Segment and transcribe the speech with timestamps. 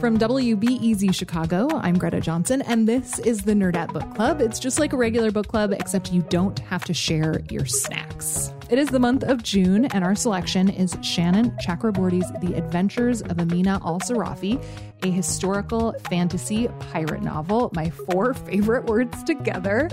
[0.00, 4.40] From WBEZ Chicago, I'm Greta Johnson, and this is the Nerdette Book Club.
[4.40, 8.50] It's just like a regular book club, except you don't have to share your snacks.
[8.70, 13.40] It is the month of June, and our selection is Shannon Chakraborty's The Adventures of
[13.40, 14.64] Amina al Sirafi,
[15.02, 17.70] a historical fantasy pirate novel.
[17.74, 19.90] My four favorite words together.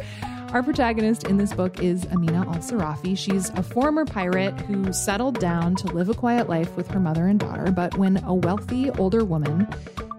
[0.54, 3.18] Our protagonist in this book is Amina al Sirafi.
[3.18, 7.28] She's a former pirate who settled down to live a quiet life with her mother
[7.28, 9.68] and daughter, but when a wealthy older woman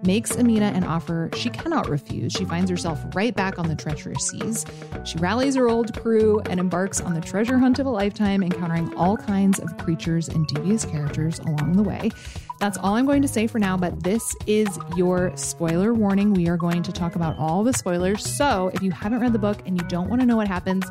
[0.03, 4.27] makes Amina an offer she cannot refuse, she finds herself right back on the treacherous
[4.27, 4.65] seas.
[5.03, 8.93] She rallies her old crew and embarks on the treasure hunt of a lifetime, encountering
[8.95, 12.11] all kinds of creatures and devious characters along the way.
[12.59, 16.33] That's all I'm going to say for now, but this is your spoiler warning.
[16.33, 18.25] We are going to talk about all the spoilers.
[18.35, 20.85] So if you haven't read the book and you don't want to know what happens,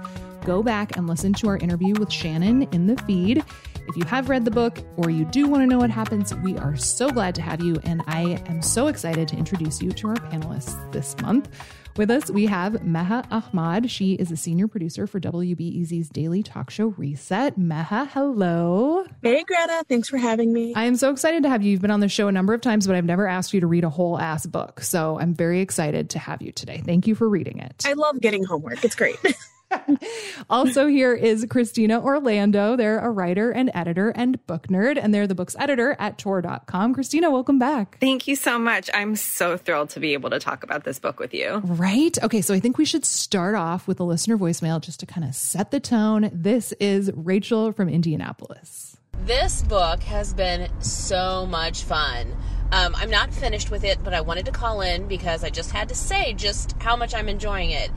[0.46, 3.44] go back and listen to our interview with Shannon in the feed.
[3.88, 6.58] If you have read the book or you do want to know what happens, we
[6.58, 7.80] are so glad to have you.
[7.84, 11.48] And I am so excited to introduce you to our panelists this month.
[11.96, 13.90] With us, we have Meha Ahmad.
[13.90, 17.58] She is a senior producer for WBEZ's daily talk show Reset.
[17.58, 19.06] Meha, hello.
[19.22, 19.82] Hey, Greta.
[19.88, 20.74] Thanks for having me.
[20.76, 21.72] I am so excited to have you.
[21.72, 23.66] You've been on the show a number of times, but I've never asked you to
[23.66, 24.80] read a whole ass book.
[24.82, 26.82] So I'm very excited to have you today.
[26.84, 27.84] Thank you for reading it.
[27.86, 28.84] I love getting homework.
[28.84, 29.16] It's great.
[30.50, 32.76] also, here is Christina Orlando.
[32.76, 36.94] They're a writer and editor and book nerd, and they're the book's editor at Tor.com.
[36.94, 37.98] Christina, welcome back.
[38.00, 38.90] Thank you so much.
[38.94, 41.60] I'm so thrilled to be able to talk about this book with you.
[41.64, 42.16] Right?
[42.22, 45.26] Okay, so I think we should start off with a listener voicemail just to kind
[45.26, 46.30] of set the tone.
[46.32, 48.96] This is Rachel from Indianapolis.
[49.24, 52.34] This book has been so much fun.
[52.70, 55.70] Um, I'm not finished with it, but I wanted to call in because I just
[55.70, 57.90] had to say just how much I'm enjoying it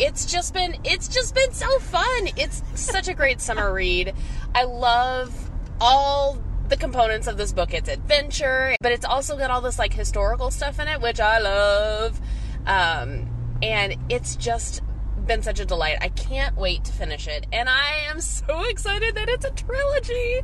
[0.00, 2.28] it's just been it's just been so fun.
[2.36, 4.14] It's such a great summer read.
[4.54, 5.50] I love
[5.80, 6.38] all
[6.68, 7.74] the components of this book.
[7.74, 11.38] It's adventure, but it's also got all this like historical stuff in it, which I
[11.38, 12.20] love.
[12.66, 13.28] Um,
[13.62, 14.82] and it's just
[15.26, 15.98] been such a delight.
[16.00, 20.40] I can't wait to finish it, and I am so excited that it's a trilogy.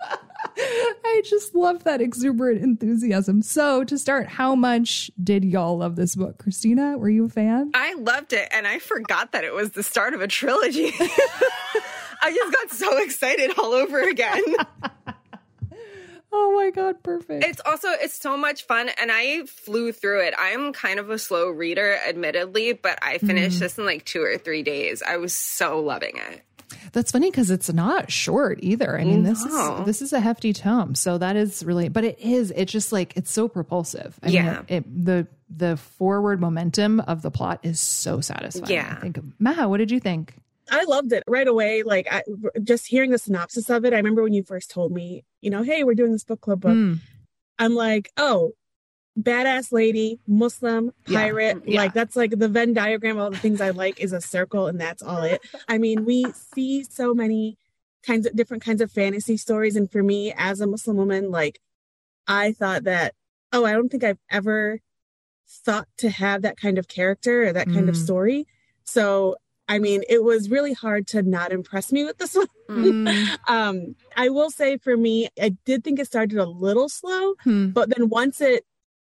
[0.58, 3.42] I just love that exuberant enthusiasm.
[3.42, 6.38] So, to start, how much did y'all love this book?
[6.38, 7.72] Christina, were you a fan?
[7.74, 10.92] I loved it, and I forgot that it was the start of a trilogy.
[12.22, 14.42] I just got so excited all over again.
[16.36, 17.44] Oh my god, perfect.
[17.44, 20.34] It's also it's so much fun and I flew through it.
[20.36, 23.60] I'm kind of a slow reader admittedly, but I finished mm.
[23.60, 25.00] this in like 2 or 3 days.
[25.00, 26.42] I was so loving it.
[26.92, 28.98] That's funny because it's not short either.
[28.98, 29.30] I mean, no.
[29.30, 31.88] this is this is a hefty tome, so that is really.
[31.88, 32.52] But it is.
[32.54, 34.18] It's just like it's so propulsive.
[34.22, 34.44] I yeah.
[34.44, 38.72] Mean, it, it, the the forward momentum of the plot is so satisfying.
[38.72, 38.94] Yeah.
[38.96, 39.18] I think.
[39.40, 40.34] Meha, what did you think?
[40.70, 41.82] I loved it right away.
[41.82, 42.22] Like I,
[42.62, 43.92] just hearing the synopsis of it.
[43.92, 46.60] I remember when you first told me, you know, hey, we're doing this book club
[46.60, 46.72] book.
[46.72, 46.98] Mm.
[47.58, 48.52] I'm like, oh,
[49.18, 51.62] badass lady, Muslim, pirate.
[51.64, 51.80] Yeah, yeah.
[51.80, 53.18] Like that's like the Venn diagram.
[53.18, 55.42] All the things I like is a circle, and that's all it.
[55.68, 57.56] I mean, we see so many
[58.04, 61.60] kinds of different kinds of fantasy stories, and for me, as a Muslim woman, like
[62.26, 63.14] I thought that,
[63.52, 64.80] oh, I don't think I've ever
[65.46, 67.90] thought to have that kind of character or that kind mm.
[67.90, 68.46] of story.
[68.84, 69.36] So
[69.68, 72.46] I mean, it was really hard to not impress me with this one.
[72.68, 73.38] Mm.
[73.48, 77.68] um, I will say for me, I did think it started a little slow, hmm.
[77.68, 78.64] but then once it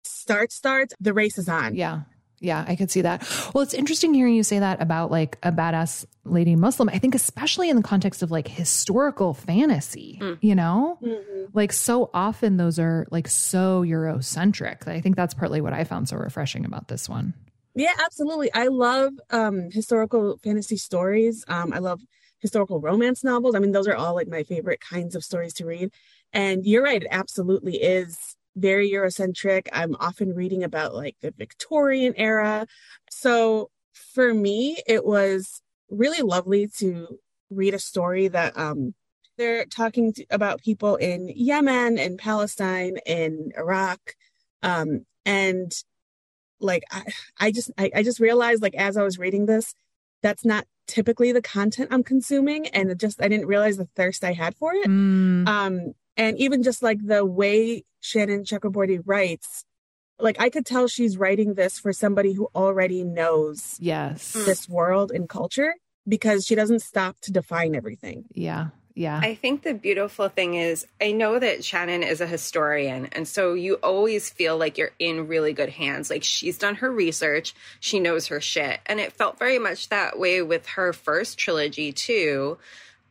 [0.05, 1.75] start starts, the race is on.
[1.75, 2.01] Yeah.
[2.41, 3.27] Yeah, I could see that.
[3.53, 6.89] Well, it's interesting hearing you say that about like a badass lady Muslim.
[6.89, 10.37] I think, especially in the context of like historical fantasy, mm.
[10.41, 11.45] you know, mm-hmm.
[11.53, 14.87] like so often those are like so Eurocentric.
[14.87, 17.33] I think that's partly what I found so refreshing about this one.
[17.73, 18.53] Yeah, absolutely.
[18.53, 21.43] I love um, historical fantasy stories.
[21.47, 22.01] Um, I love
[22.39, 23.55] historical romance novels.
[23.55, 25.91] I mean, those are all like my favorite kinds of stories to read.
[26.31, 29.67] And you're right, it absolutely is very Eurocentric.
[29.73, 32.67] I'm often reading about like the Victorian era.
[33.09, 37.19] So for me, it was really lovely to
[37.49, 38.93] read a story that um,
[39.37, 43.99] they're talking to, about people in Yemen and Palestine and Iraq
[44.63, 45.71] Um, and
[46.59, 47.03] like I,
[47.39, 49.75] I just I, I just realized like as I was reading this,
[50.23, 52.67] that's not typically the content I'm consuming.
[52.67, 54.87] And it just I didn't realize the thirst I had for it.
[54.87, 55.47] Mm.
[55.47, 59.65] Um, and even just like the way Shannon Chakraborty writes,
[60.19, 65.11] like I could tell she's writing this for somebody who already knows yes this world
[65.11, 65.73] and culture
[66.07, 68.25] because she doesn't stop to define everything.
[68.33, 73.07] yeah yeah I think the beautiful thing is, I know that Shannon is a historian,
[73.11, 76.09] and so you always feel like you're in really good hands.
[76.09, 80.17] Like she's done her research, she knows her shit, and it felt very much that
[80.17, 82.57] way with her first trilogy too.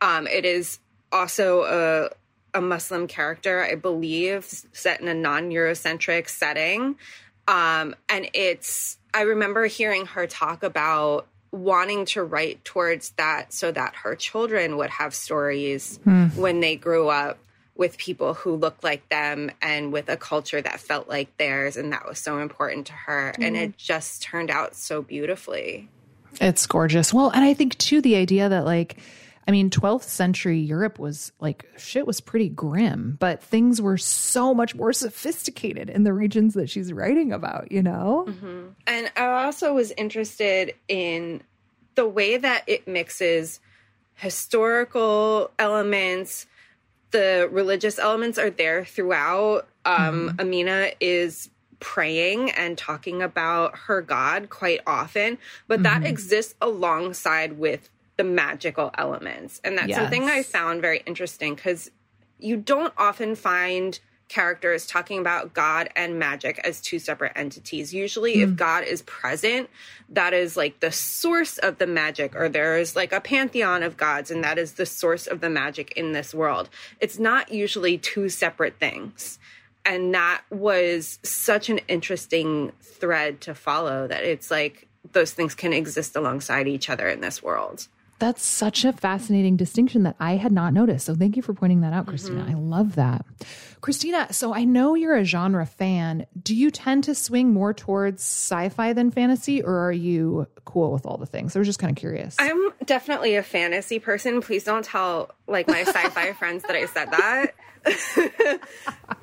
[0.01, 0.79] Um, it is
[1.11, 2.09] also a
[2.55, 6.95] a Muslim character, I believe, set in a non-Eurocentric setting,
[7.47, 8.97] um, and it's.
[9.13, 14.77] I remember hearing her talk about wanting to write towards that so that her children
[14.77, 15.99] would have stories
[16.35, 17.37] when they grew up
[17.77, 21.93] with people who looked like them and with a culture that felt like theirs and
[21.93, 25.87] that was so important to her and it just turned out so beautifully
[26.41, 27.13] It's gorgeous.
[27.13, 28.97] Well, and I think too the idea that like
[29.47, 34.53] I mean 12th century Europe was like shit was pretty grim, but things were so
[34.53, 38.25] much more sophisticated in the regions that she's writing about, you know?
[38.27, 38.67] Mm-hmm.
[38.87, 41.43] And I also was interested in
[41.93, 43.59] the way that it mixes
[44.15, 46.47] historical elements,
[47.11, 49.67] the religious elements are there throughout.
[49.85, 50.41] Um, mm-hmm.
[50.41, 51.49] Amina is
[51.79, 55.37] praying and talking about her God quite often,
[55.67, 56.07] but that mm-hmm.
[56.07, 59.61] exists alongside with the magical elements.
[59.63, 61.91] And that's something I found very interesting because
[62.39, 67.93] you don't often find characters talking about God and magic as two separate entities.
[67.93, 68.55] Usually, if hmm.
[68.55, 69.69] God is present,
[70.09, 73.97] that is like the source of the magic, or there is like a pantheon of
[73.97, 76.69] gods, and that is the source of the magic in this world.
[76.99, 79.37] It's not usually two separate things.
[79.87, 85.73] And that was such an interesting thread to follow that it's like those things can
[85.73, 87.87] exist alongside each other in this world.
[88.17, 91.05] That's such a fascinating distinction that I had not noticed.
[91.05, 92.41] So thank you for pointing that out, Christina.
[92.41, 92.51] Mm-hmm.
[92.51, 93.25] I love that.
[93.81, 96.25] Christina, so I know you're a genre fan.
[96.41, 101.05] Do you tend to swing more towards sci-fi than fantasy or are you cool with
[101.05, 101.55] all the things?
[101.55, 102.35] I was just kind of curious.
[102.39, 104.41] I'm definitely a fantasy person.
[104.41, 107.51] Please don't tell like my sci-fi friends that I said that.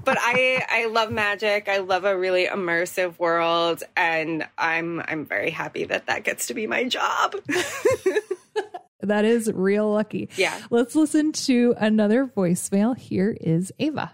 [0.04, 1.68] but I I love magic.
[1.68, 6.54] I love a really immersive world and I'm I'm very happy that that gets to
[6.54, 7.34] be my job.
[9.02, 10.30] that is real lucky.
[10.36, 10.58] Yeah.
[10.70, 12.96] Let's listen to another voicemail.
[12.96, 14.12] Here is Ava.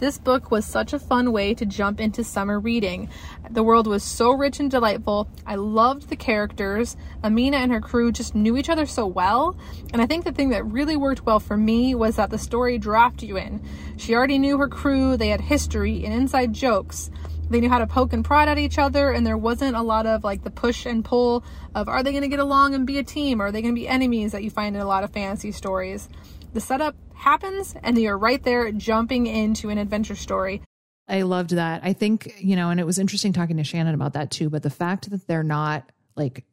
[0.00, 3.10] This book was such a fun way to jump into summer reading.
[3.50, 5.28] The world was so rich and delightful.
[5.44, 6.96] I loved the characters.
[7.22, 9.58] Amina and her crew just knew each other so well.
[9.92, 12.78] And I think the thing that really worked well for me was that the story
[12.78, 13.62] dropped you in.
[13.98, 17.10] She already knew her crew, they had history and inside jokes.
[17.50, 20.06] They knew how to poke and prod at each other, and there wasn't a lot
[20.06, 21.44] of like the push and pull
[21.74, 23.74] of are they going to get along and be a team, or are they going
[23.74, 26.08] to be enemies that you find in a lot of fantasy stories.
[26.52, 30.62] The setup happens, and you're right there jumping into an adventure story.
[31.08, 31.80] I loved that.
[31.82, 34.62] I think, you know, and it was interesting talking to Shannon about that too, but
[34.62, 36.44] the fact that they're not like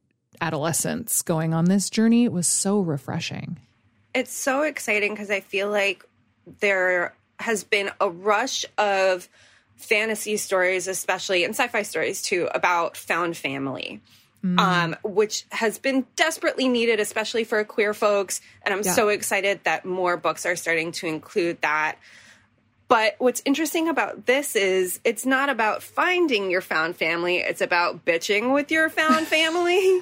[0.41, 3.59] adolescents going on this journey was so refreshing.
[4.15, 6.03] It's so exciting because I feel like
[6.59, 9.29] there has been a rush of
[9.77, 14.01] fantasy stories, especially and sci-fi stories too, about found family.
[14.57, 18.39] Um, which has been desperately needed, especially for queer folks.
[18.63, 18.93] And I'm Yeah.
[18.93, 21.97] so excited that more books are starting to include that.
[22.87, 28.05] But what's interesting about this is it's not about finding your found family, it's about
[28.05, 30.01] bitching with your found family.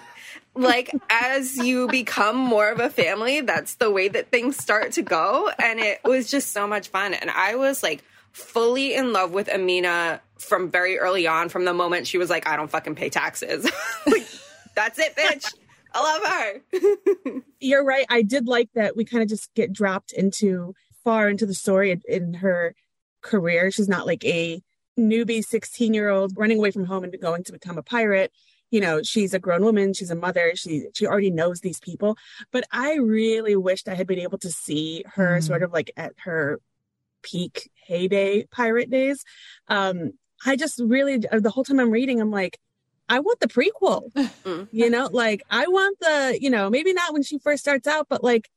[0.54, 5.02] like as you become more of a family, that's the way that things start to
[5.02, 5.50] go.
[5.58, 7.16] And it was just so much fun.
[7.16, 8.04] And I was like
[8.36, 12.46] fully in love with Amina from very early on, from the moment she was like,
[12.48, 13.64] I don't fucking pay taxes.
[14.08, 14.28] like,
[14.76, 15.54] that's it, bitch.
[15.94, 17.42] I love her.
[17.62, 18.06] You're right.
[18.10, 20.76] I did like that we kind of just get dropped into
[21.06, 22.76] far into the story in, in her
[23.22, 23.72] career.
[23.72, 24.62] She's not like a
[25.00, 28.34] newbie 16 year old running away from home and going to become a pirate.
[28.70, 32.18] You know, she's a grown woman, she's a mother, she she already knows these people.
[32.52, 35.44] But I really wished I had been able to see her Mm.
[35.44, 36.60] sort of like at her
[37.26, 39.24] peak heyday pirate days.
[39.68, 40.12] Um,
[40.46, 42.60] I just really the whole time I'm reading, I'm like,
[43.10, 44.12] I want the prequel.
[44.46, 44.68] Mm.
[44.72, 48.06] you know, like I want the, you know, maybe not when she first starts out,
[48.08, 48.48] but like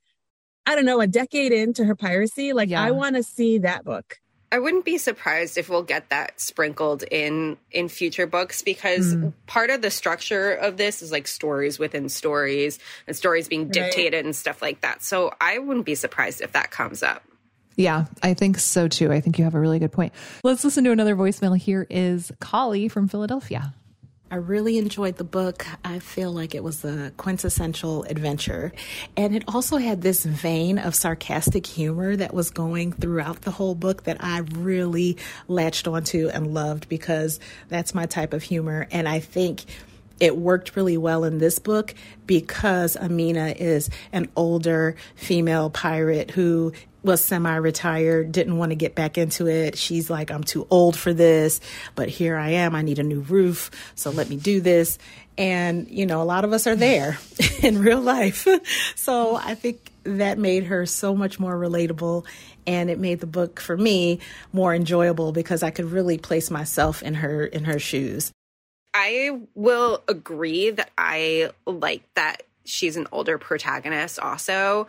[0.66, 2.82] I don't know, a decade into her piracy, like Yeah.
[2.84, 4.18] I want to see that book.
[4.52, 9.68] I wouldn't be surprised if we'll get that sprinkled in in future books because part
[9.70, 13.72] of the structure of this is like stories within stories and stories being Right.
[13.72, 15.02] dictated and stuff like that.
[15.02, 17.22] So I wouldn't be surprised if that comes up.
[17.78, 19.12] Yeah, I think so too.
[19.12, 20.12] I think you have a really good point.
[20.42, 21.56] Let's listen to another voicemail.
[21.56, 23.72] Here is Collie from Philadelphia.
[24.32, 25.64] I really enjoyed the book.
[25.84, 28.72] I feel like it was a quintessential adventure.
[29.16, 33.76] And it also had this vein of sarcastic humor that was going throughout the whole
[33.76, 35.16] book that I really
[35.46, 38.88] latched onto and loved because that's my type of humor.
[38.90, 39.64] And I think
[40.18, 41.94] it worked really well in this book
[42.26, 46.72] because Amina is an older female pirate who
[47.08, 49.78] was semi retired, didn't want to get back into it.
[49.78, 51.58] She's like, I'm too old for this,
[51.94, 52.74] but here I am.
[52.74, 53.70] I need a new roof.
[53.94, 54.98] So let me do this.
[55.38, 57.18] And, you know, a lot of us are there
[57.62, 58.46] in real life.
[58.94, 62.26] so I think that made her so much more relatable.
[62.66, 64.20] And it made the book for me
[64.52, 68.32] more enjoyable because I could really place myself in her in her shoes.
[68.92, 74.88] I will agree that I like that she's an older protagonist also.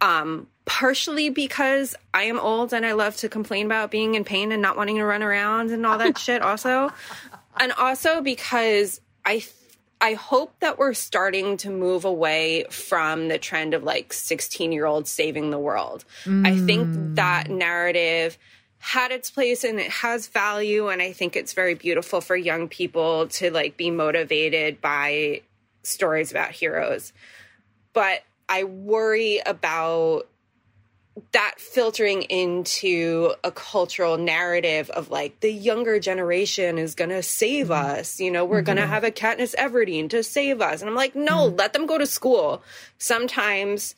[0.00, 4.52] Um, partially because I am old and I love to complain about being in pain
[4.52, 6.90] and not wanting to run around and all that shit also.
[7.56, 9.44] And also because I
[10.00, 14.86] I hope that we're starting to move away from the trend of like 16 year
[14.86, 16.04] olds saving the world.
[16.24, 16.46] Mm.
[16.46, 17.14] I think mm.
[17.14, 18.36] that narrative
[18.78, 20.88] had its place and it has value.
[20.88, 25.40] And I think it's very beautiful for young people to like be motivated by
[25.82, 27.14] stories about heroes.
[27.94, 30.28] But I worry about
[31.32, 37.66] that filtering into a cultural narrative of like the younger generation is going to save
[37.68, 37.86] mm-hmm.
[37.86, 38.18] us.
[38.20, 38.66] You know, we're mm-hmm.
[38.66, 40.80] going to have a Katniss Everdeen to save us.
[40.80, 41.56] And I'm like, no, mm-hmm.
[41.56, 42.62] let them go to school.
[42.98, 43.94] Sometimes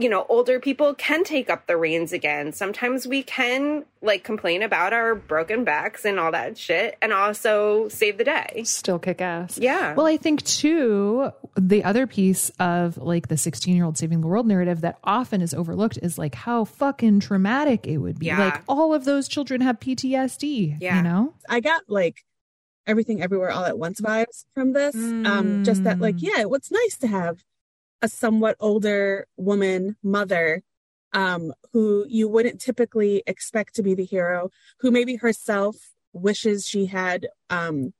[0.00, 2.52] you know, older people can take up the reins again.
[2.52, 7.88] Sometimes we can like complain about our broken backs and all that shit and also
[7.88, 8.62] save the day.
[8.64, 9.58] Still kick ass.
[9.58, 9.94] Yeah.
[9.94, 14.26] Well, I think too, the other piece of like the 16 year old saving the
[14.26, 18.26] world narrative that often is overlooked is like how fucking traumatic it would be.
[18.26, 18.38] Yeah.
[18.38, 20.96] Like all of those children have PTSD, yeah.
[20.96, 21.34] you know?
[21.48, 22.24] I got like
[22.86, 24.96] everything everywhere all at once vibes from this.
[24.96, 25.26] Mm.
[25.26, 26.30] Um, just that like, mm.
[26.36, 27.44] yeah, what's nice to have
[28.02, 30.62] a somewhat older woman mother
[31.12, 35.76] um, who you wouldn't typically expect to be the hero, who maybe herself
[36.12, 37.92] wishes she had, um,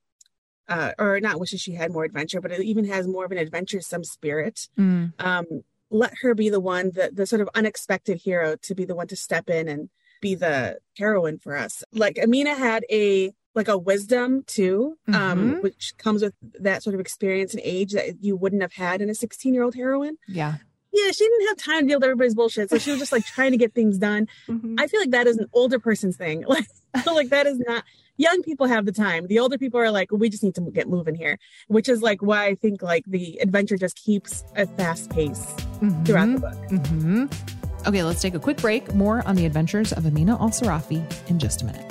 [0.67, 3.37] uh, or not wishes she had more adventure, but it even has more of an
[3.37, 4.69] adventuresome spirit.
[4.79, 5.13] Mm.
[5.19, 5.45] Um,
[5.89, 9.07] let her be the one, the, the sort of unexpected hero to be the one
[9.07, 9.89] to step in and
[10.21, 11.83] be the heroine for us.
[11.91, 15.53] Like Amina had a like a wisdom too, um, mm-hmm.
[15.55, 19.01] um, which comes with that sort of experience and age that you wouldn't have had
[19.01, 20.17] in a 16 year old heroine.
[20.27, 20.55] Yeah.
[20.93, 22.69] Yeah, she didn't have time to deal with everybody's bullshit.
[22.69, 24.27] So she was just like trying to get things done.
[24.47, 24.75] Mm-hmm.
[24.77, 26.43] I feel like that is an older person's thing.
[26.51, 26.65] Like,
[27.05, 27.85] like that is not
[28.17, 29.27] young people have the time.
[29.27, 31.39] The older people are like, well, we just need to get moving here,
[31.69, 35.45] which is like why I think like the adventure just keeps a fast pace
[35.79, 36.03] mm-hmm.
[36.03, 36.69] throughout the book.
[36.69, 37.25] Mm-hmm.
[37.87, 38.93] Okay, let's take a quick break.
[38.93, 41.90] More on the adventures of Amina Al Sirafi in just a minute.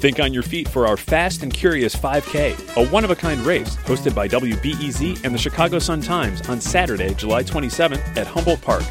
[0.00, 3.40] Think on your feet for our Fast and Curious 5K, a one of a kind
[3.40, 8.62] race hosted by WBEZ and the Chicago Sun Times on Saturday, July 27th at Humboldt
[8.62, 8.84] Park.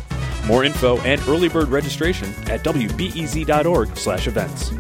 [0.46, 4.72] More info and early bird registration at wbez.org/events.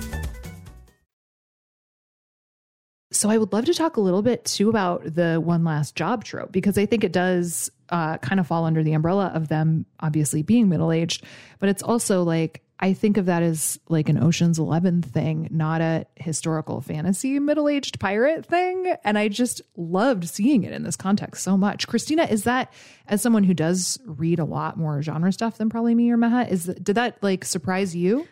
[3.12, 6.24] So I would love to talk a little bit too about the one last job
[6.24, 9.86] trope because I think it does uh, kind of fall under the umbrella of them
[10.00, 11.24] obviously being middle aged,
[11.60, 15.81] but it's also like I think of that as like an Ocean's 11 thing, not
[15.81, 18.95] a historical fantasy middle aged pirate thing.
[19.03, 21.88] And I just loved seeing it in this context so much.
[21.88, 22.71] Christina, is that,
[23.07, 26.50] as someone who does read a lot more genre stuff than probably me or Meha,
[26.50, 28.27] is did that like surprise you?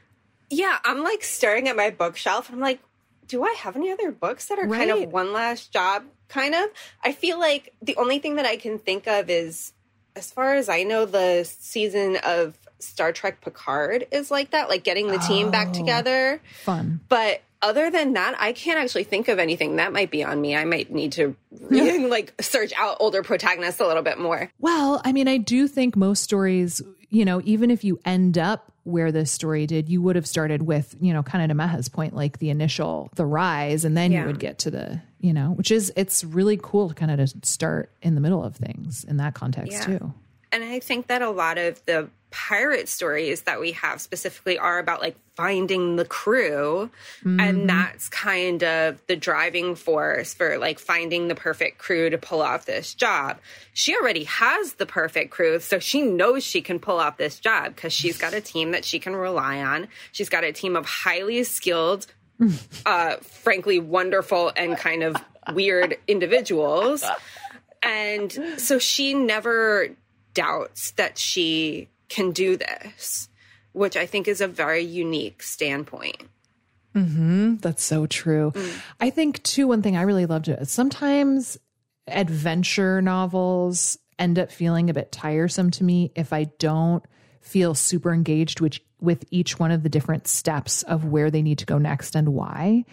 [0.49, 2.79] Yeah, I'm like staring at my bookshelf and I'm like,
[3.27, 4.87] do I have any other books that are right.
[4.87, 6.69] kind of one last job kind of?
[7.03, 9.73] I feel like the only thing that I can think of is
[10.15, 14.83] as far as I know, the season of Star Trek Picard is like that, like
[14.83, 16.41] getting the team oh, back together.
[16.63, 17.01] Fun.
[17.09, 20.55] But other than that, I can't actually think of anything that might be on me.
[20.55, 24.51] I might need to really, like search out older protagonists a little bit more.
[24.59, 28.71] Well, I mean, I do think most stories, you know, even if you end up
[28.83, 31.89] where this story did, you would have started with, you know, kind of to Meha's
[31.89, 34.21] point, like the initial, the rise, and then yeah.
[34.21, 37.17] you would get to the, you know, which is, it's really cool to kind of
[37.17, 39.97] to start in the middle of things in that context yeah.
[39.97, 40.13] too.
[40.53, 44.79] And I think that a lot of the pirate stories that we have specifically are
[44.79, 46.89] about like finding the crew.
[47.19, 47.39] Mm-hmm.
[47.39, 52.41] and that's kind of the driving force for like finding the perfect crew to pull
[52.41, 53.39] off this job.
[53.73, 57.75] She already has the perfect crew so she knows she can pull off this job
[57.75, 59.87] because she's got a team that she can rely on.
[60.11, 62.07] She's got a team of highly skilled
[62.85, 65.15] uh frankly wonderful and kind of
[65.53, 67.03] weird individuals.
[67.83, 69.89] And so she never
[70.33, 73.29] doubts that she can do this,
[73.73, 76.23] which I think is a very unique standpoint.
[76.95, 77.57] Mm-hmm.
[77.57, 78.51] That's so true.
[78.55, 78.81] Mm.
[78.99, 81.57] I think, too, one thing I really loved it sometimes
[82.07, 87.03] adventure novels end up feeling a bit tiresome to me if I don't
[87.41, 91.59] feel super engaged with, with each one of the different steps of where they need
[91.59, 92.83] to go next and why.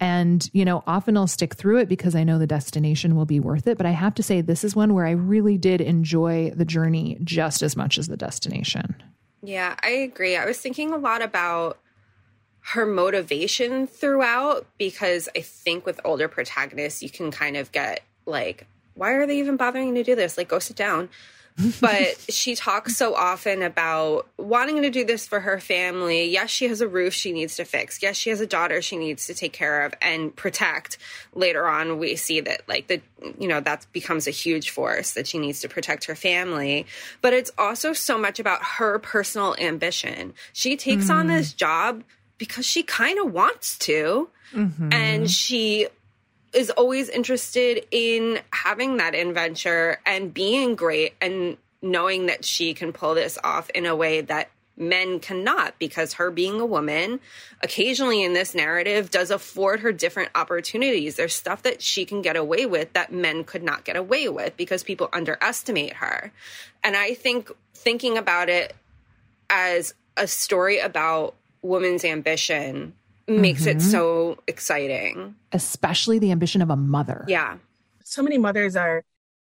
[0.00, 3.40] And, you know, often I'll stick through it because I know the destination will be
[3.40, 3.76] worth it.
[3.76, 7.18] But I have to say, this is one where I really did enjoy the journey
[7.24, 8.94] just as much as the destination.
[9.42, 10.36] Yeah, I agree.
[10.36, 11.78] I was thinking a lot about
[12.60, 18.66] her motivation throughout because I think with older protagonists, you can kind of get like,
[18.94, 20.36] why are they even bothering to do this?
[20.36, 21.08] Like, go sit down
[21.80, 26.26] but she talks so often about wanting to do this for her family.
[26.26, 28.00] Yes, she has a roof she needs to fix.
[28.02, 30.98] Yes, she has a daughter she needs to take care of and protect.
[31.34, 33.00] Later on, we see that, like, the,
[33.38, 36.86] you know, that becomes a huge force that she needs to protect her family.
[37.20, 40.34] But it's also so much about her personal ambition.
[40.52, 41.14] She takes mm.
[41.14, 42.04] on this job
[42.38, 44.28] because she kind of wants to.
[44.54, 44.92] Mm-hmm.
[44.92, 45.88] And she
[46.52, 52.92] is always interested in having that adventure and being great and knowing that she can
[52.92, 57.18] pull this off in a way that men cannot because her being a woman
[57.62, 61.16] occasionally in this narrative does afford her different opportunities.
[61.16, 64.56] There's stuff that she can get away with that men could not get away with
[64.56, 66.32] because people underestimate her.
[66.84, 68.74] And i think thinking about it
[69.50, 72.92] as a story about women's ambition
[73.28, 73.78] makes mm-hmm.
[73.78, 75.34] it so exciting.
[75.52, 77.24] Especially the ambition of a mother.
[77.28, 77.58] Yeah.
[78.04, 79.04] So many mothers are,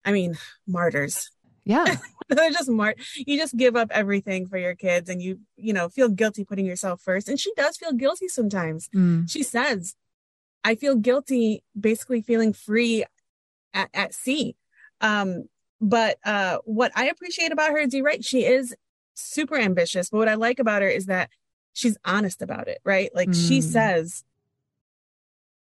[0.03, 0.37] I mean,
[0.67, 1.29] martyrs.
[1.63, 1.95] Yeah.
[2.29, 2.97] They're just mart.
[3.15, 6.65] You just give up everything for your kids and you, you know, feel guilty putting
[6.65, 7.27] yourself first.
[7.27, 8.89] And she does feel guilty sometimes.
[8.95, 9.29] Mm.
[9.29, 9.95] She says,
[10.63, 13.03] I feel guilty basically feeling free
[13.73, 14.55] at, at sea.
[15.01, 15.45] Um,
[15.79, 18.23] but uh, what I appreciate about her is you're right.
[18.23, 18.75] She is
[19.15, 20.09] super ambitious.
[20.09, 21.29] But what I like about her is that
[21.73, 23.09] she's honest about it, right?
[23.13, 23.47] Like mm.
[23.47, 24.23] she says,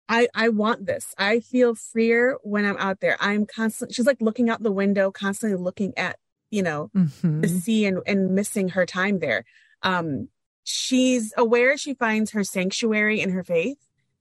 [0.09, 1.14] I I want this.
[1.19, 3.16] I feel freer when I'm out there.
[3.21, 6.19] I'm constantly she's like looking out the window, constantly looking at,
[6.51, 7.40] you know, mm-hmm.
[7.40, 9.45] the sea and, and missing her time there.
[9.83, 10.29] Um
[10.64, 13.79] she's aware she finds her sanctuary in her faith,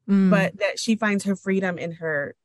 [0.09, 0.29] mm.
[0.29, 2.35] but that she finds her freedom in her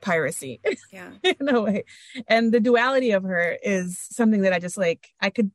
[0.00, 0.60] piracy.
[0.92, 1.10] Yeah.
[1.22, 1.84] in a way.
[2.28, 5.50] And the duality of her is something that I just like I could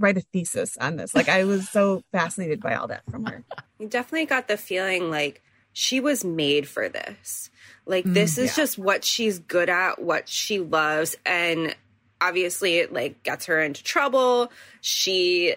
[0.00, 1.14] write a thesis on this.
[1.14, 3.44] Like I was so fascinated by all that from her.
[3.78, 7.50] You definitely got the feeling like she was made for this.
[7.86, 8.62] Like mm, this is yeah.
[8.62, 11.74] just what she's good at, what she loves and
[12.20, 14.50] obviously it like gets her into trouble.
[14.80, 15.54] She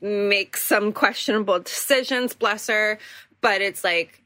[0.00, 2.98] makes some questionable decisions, bless her,
[3.40, 4.22] but it's like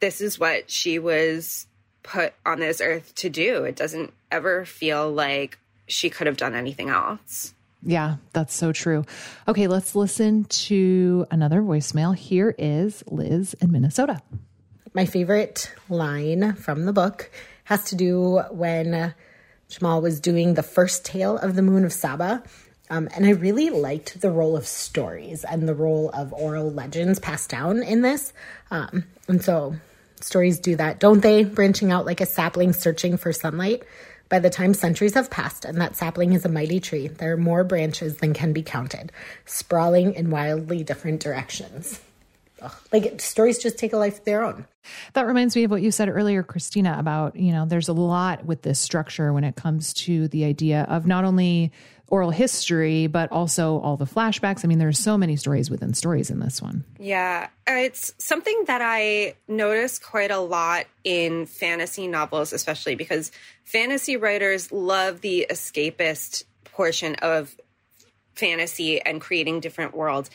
[0.00, 1.66] this is what she was
[2.02, 3.64] put on this earth to do.
[3.64, 7.54] It doesn't ever feel like she could have done anything else.
[7.84, 9.04] Yeah, that's so true.
[9.48, 12.14] Okay, let's listen to another voicemail.
[12.14, 14.22] Here is Liz in Minnesota.
[14.94, 17.30] My favorite line from the book
[17.64, 19.14] has to do when
[19.68, 22.42] Jamal was doing the first tale of the Moon of Saba.
[22.90, 27.18] Um, and I really liked the role of stories and the role of oral legends
[27.18, 28.34] passed down in this.
[28.70, 29.76] Um, and so
[30.20, 31.44] stories do that, don't they?
[31.44, 33.82] Branching out like a sapling searching for sunlight.
[34.28, 37.36] By the time centuries have passed and that sapling is a mighty tree, there are
[37.36, 39.12] more branches than can be counted,
[39.44, 42.00] sprawling in wildly different directions.
[42.62, 44.66] Ugh, like stories just take a life of their own.
[45.14, 48.44] That reminds me of what you said earlier, Christina, about, you know, there's a lot
[48.44, 51.72] with this structure when it comes to the idea of not only
[52.08, 54.64] oral history, but also all the flashbacks.
[54.64, 56.84] I mean, there's so many stories within stories in this one.
[56.98, 63.32] Yeah, it's something that I notice quite a lot in fantasy novels, especially because
[63.64, 67.56] fantasy writers love the escapist portion of
[68.34, 70.30] fantasy and creating different worlds.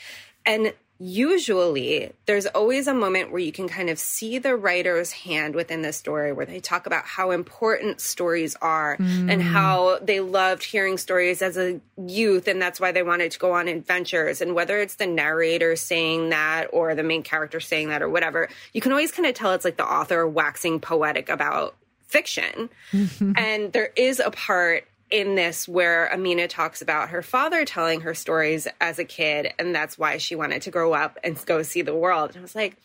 [0.48, 5.54] And usually there's always a moment where you can kind of see the writer's hand
[5.54, 9.32] within the story where they talk about how important stories are mm.
[9.32, 13.38] and how they loved hearing stories as a youth and that's why they wanted to
[13.38, 17.90] go on adventures and whether it's the narrator saying that or the main character saying
[17.90, 21.30] that or whatever you can always kind of tell it's like the author waxing poetic
[21.30, 21.76] about
[22.08, 22.70] fiction
[23.36, 28.14] and there is a part in this where Amina talks about her father telling her
[28.14, 31.82] stories as a kid, and that's why she wanted to grow up and go see
[31.82, 32.32] the world.
[32.32, 32.76] And I was like,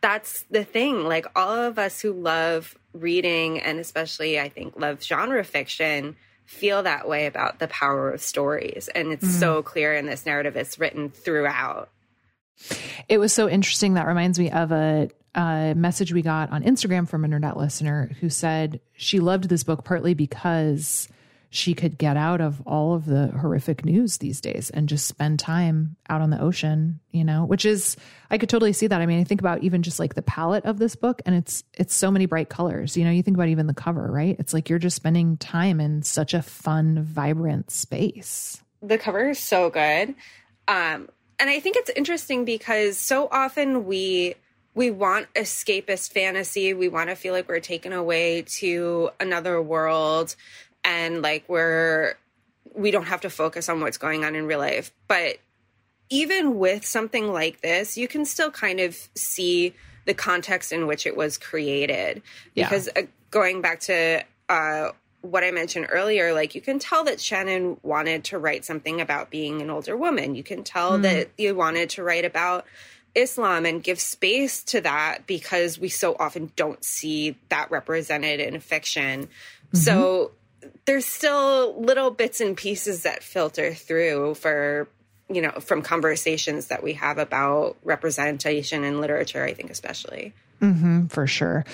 [0.00, 1.04] that's the thing.
[1.04, 6.82] Like, all of us who love reading, and especially I think love genre fiction, feel
[6.82, 8.88] that way about the power of stories.
[8.94, 9.40] And it's mm.
[9.40, 11.88] so clear in this narrative, it's written throughout.
[13.08, 13.94] It was so interesting.
[13.94, 18.10] That reminds me of a, a message we got on Instagram from a internet listener
[18.20, 21.08] who said she loved this book partly because
[21.54, 25.38] she could get out of all of the horrific news these days and just spend
[25.38, 27.94] time out on the ocean, you know, which is
[28.30, 29.02] I could totally see that.
[29.02, 31.62] I mean, I think about even just like the palette of this book and it's
[31.74, 32.96] it's so many bright colors.
[32.96, 34.34] You know, you think about even the cover, right?
[34.38, 38.62] It's like you're just spending time in such a fun, vibrant space.
[38.80, 40.14] The cover is so good.
[40.68, 44.36] Um and I think it's interesting because so often we
[44.74, 46.72] we want escapist fantasy.
[46.72, 50.34] We want to feel like we're taken away to another world
[50.84, 52.14] and like we're
[52.74, 54.92] we don't have to focus on what's going on in real life.
[55.08, 55.38] But
[56.08, 61.06] even with something like this, you can still kind of see the context in which
[61.06, 62.22] it was created.
[62.54, 63.02] Because yeah.
[63.02, 64.90] uh, going back to uh,
[65.22, 69.30] what I mentioned earlier, like you can tell that Shannon wanted to write something about
[69.30, 70.34] being an older woman.
[70.34, 71.02] You can tell mm.
[71.02, 72.66] that you wanted to write about
[73.14, 78.58] Islam and give space to that because we so often don't see that represented in
[78.60, 79.24] fiction.
[79.24, 79.78] Mm-hmm.
[79.78, 80.32] So
[80.84, 84.88] there's still little bits and pieces that filter through for
[85.28, 90.32] you know from conversations that we have about representation in literature i think especially.
[90.60, 91.64] Mm-hmm, for sure.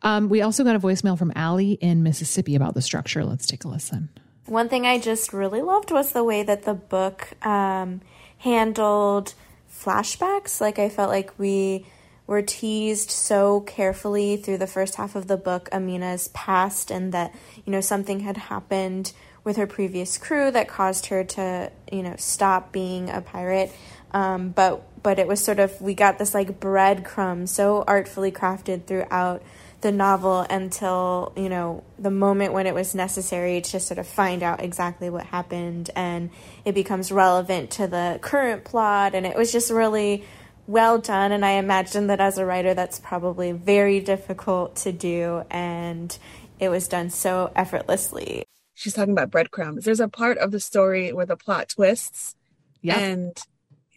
[0.00, 3.22] Um, we also got a voicemail from Allie in mississippi about the structure.
[3.22, 4.08] Let's take a listen.
[4.46, 8.00] One thing i just really loved was the way that the book um,
[8.38, 9.34] handled
[9.70, 10.60] flashbacks.
[10.60, 11.84] Like i felt like we
[12.28, 17.34] were teased so carefully through the first half of the book Amina's past and that
[17.64, 19.12] you know something had happened
[19.42, 23.72] with her previous crew that caused her to you know stop being a pirate.
[24.12, 28.84] Um, but but it was sort of we got this like breadcrumb so artfully crafted
[28.84, 29.42] throughout
[29.80, 34.42] the novel until you know the moment when it was necessary to sort of find
[34.42, 35.90] out exactly what happened.
[35.96, 36.28] And
[36.66, 39.14] it becomes relevant to the current plot.
[39.14, 40.24] And it was just really
[40.68, 41.32] well done.
[41.32, 45.42] And I imagine that as a writer, that's probably very difficult to do.
[45.50, 46.16] And
[46.60, 48.44] it was done so effortlessly.
[48.74, 49.84] She's talking about breadcrumbs.
[49.84, 52.36] There's a part of the story where the plot twists.
[52.82, 52.98] Yeah.
[52.98, 53.36] And,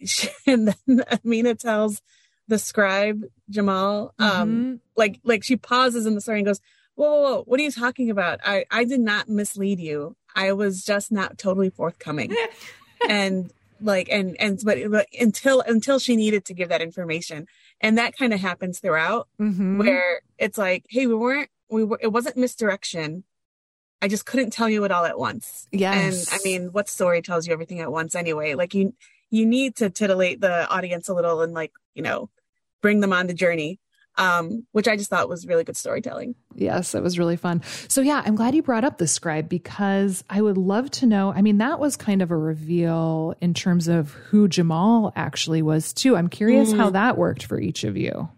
[0.04, 2.00] she, and then Amina tells
[2.48, 4.74] the scribe, Jamal, um, mm-hmm.
[4.96, 6.60] like, like she pauses in the story and goes,
[6.94, 8.40] whoa, whoa, whoa, what are you talking about?
[8.44, 10.16] I, I did not mislead you.
[10.34, 12.34] I was just not totally forthcoming.
[13.08, 17.46] and like and and but, but until until she needed to give that information.
[17.80, 19.78] And that kind of happens throughout mm-hmm.
[19.78, 23.24] where it's like hey we weren't we were it wasn't misdirection.
[24.00, 25.68] I just couldn't tell you it all at once.
[25.70, 28.54] Yes and i mean what story tells you everything at once anyway?
[28.54, 28.94] Like you
[29.30, 32.30] you need to titillate the audience a little and like you know
[32.80, 33.78] bring them on the journey
[34.16, 36.34] um, which I just thought was really good storytelling.
[36.54, 37.62] Yes, it was really fun.
[37.88, 41.32] So, yeah, I'm glad you brought up the scribe because I would love to know.
[41.32, 45.92] I mean, that was kind of a reveal in terms of who Jamal actually was,
[45.92, 46.16] too.
[46.16, 46.76] I'm curious mm.
[46.76, 48.28] how that worked for each of you.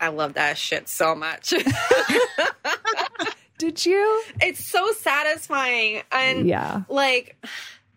[0.00, 1.54] I love that shit so much.
[3.58, 4.22] Did you?
[4.40, 6.02] It's so satisfying.
[6.10, 7.36] And, yeah, like,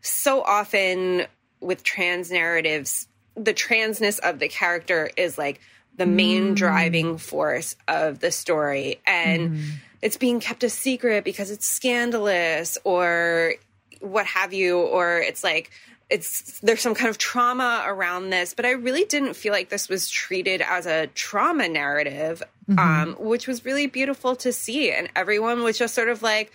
[0.01, 1.25] so often
[1.59, 5.59] with trans narratives, the transness of the character is like,
[5.97, 6.55] the main mm.
[6.55, 8.99] driving force of the story.
[9.05, 9.69] And mm.
[10.01, 13.53] it's being kept a secret because it's scandalous or
[14.01, 15.71] what have you, or it's like,
[16.10, 19.89] it's there's some kind of trauma around this, but I really didn't feel like this
[19.89, 22.79] was treated as a trauma narrative, mm-hmm.
[22.79, 24.91] um, which was really beautiful to see.
[24.91, 26.51] And everyone was just sort of like,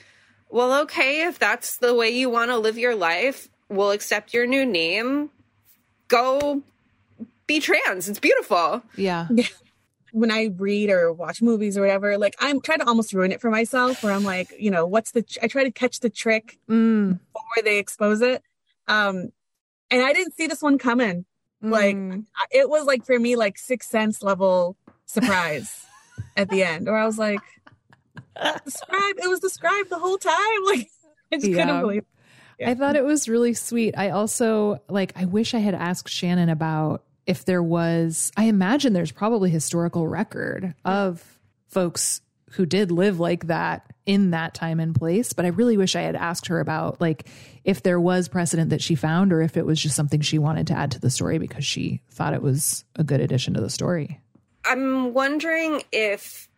[0.50, 4.46] well, okay, if that's the way you want to live your life, we'll accept your
[4.46, 5.30] new name.
[6.06, 6.62] Go
[7.50, 8.08] be trans.
[8.08, 8.82] It's beautiful.
[8.96, 9.28] Yeah.
[10.12, 13.40] When I read or watch movies or whatever, like I'm trying to almost ruin it
[13.40, 16.58] for myself where I'm like, you know, what's the, I try to catch the trick
[16.68, 17.18] mm.
[17.32, 18.42] before they expose it.
[18.88, 19.32] Um,
[19.90, 21.24] and I didn't see this one coming.
[21.62, 21.70] Mm.
[21.70, 25.86] Like it was like for me, like six sense level surprise
[26.36, 27.40] at the end, where I was like,
[28.64, 30.34] described, it was described the whole time.
[30.64, 30.88] Like
[31.32, 31.64] I just yeah.
[31.64, 32.04] couldn't believe
[32.60, 32.70] yeah.
[32.70, 33.94] I thought it was really sweet.
[33.96, 38.92] I also like I wish I had asked Shannon about if there was, I imagine
[38.92, 41.22] there's probably historical record of
[41.68, 42.20] folks
[42.52, 45.32] who did live like that in that time and place.
[45.32, 47.28] But I really wish I had asked her about like
[47.62, 50.66] if there was precedent that she found or if it was just something she wanted
[50.68, 53.70] to add to the story because she thought it was a good addition to the
[53.70, 54.18] story.
[54.64, 56.48] I'm wondering if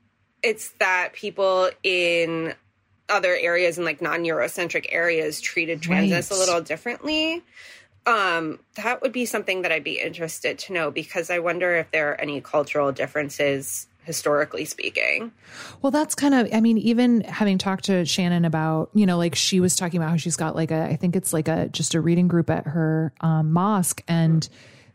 [0.42, 2.54] it's that people in
[3.08, 6.38] other areas and like non-Eurocentric areas treated transness Right.
[6.38, 7.42] a little differently.
[8.04, 11.90] Um, that would be something that I'd be interested to know because I wonder if
[11.92, 15.30] there are any cultural differences historically speaking.
[15.80, 19.36] Well, that's kind of, I mean, even having talked to Shannon about, you know, like
[19.36, 21.94] she was talking about how she's got like a, I think it's like a, just
[21.94, 24.02] a reading group at her um, mosque.
[24.08, 24.48] And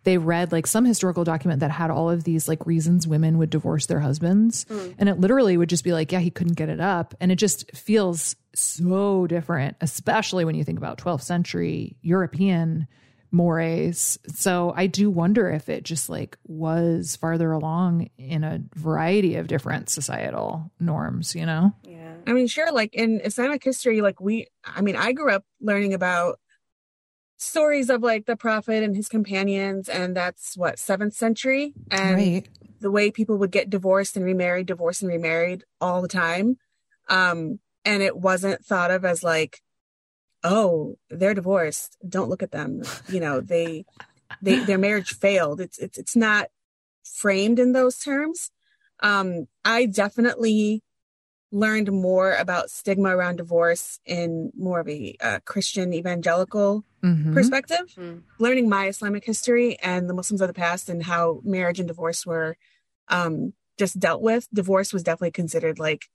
[0.08, 3.50] they read like some historical document that had all of these like reasons women would
[3.50, 4.64] divorce their husbands.
[4.70, 4.96] Mm.
[5.00, 7.14] And it literally would just be like, yeah, he couldn't get it up.
[7.20, 12.88] And it just feels so different, especially when you think about 12th century European
[13.32, 14.18] mores.
[14.34, 19.48] So I do wonder if it just like was farther along in a variety of
[19.48, 21.74] different societal norms, you know?
[21.84, 22.14] Yeah.
[22.26, 25.94] I mean, sure, like in Islamic history, like we, I mean, I grew up learning
[25.94, 26.40] about
[27.38, 31.74] stories of like the Prophet and his companions, and that's what, seventh century?
[31.90, 32.50] And right.
[32.80, 36.58] the way people would get divorced and remarried, divorced and remarried all the time.
[37.10, 39.62] Um, and it wasn't thought of as like,
[40.44, 41.98] oh, they're divorced.
[42.08, 42.84] Don't look at them.
[43.08, 43.86] You know, they,
[44.42, 45.62] they, their marriage failed.
[45.62, 46.48] It's, it's, it's not
[47.04, 48.52] framed in those terms.
[49.02, 50.84] Um, I definitely
[51.52, 57.34] learned more about stigma around divorce in more of a uh, Christian evangelical Mhm.
[57.34, 58.24] perspective, Mm.
[58.40, 62.26] learning my Islamic history and the Muslims of the past and how marriage and divorce
[62.26, 62.58] were
[63.10, 64.48] um, just dealt with.
[64.54, 66.06] Divorce was definitely considered like,